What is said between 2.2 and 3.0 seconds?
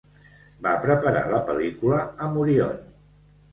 amb Orion.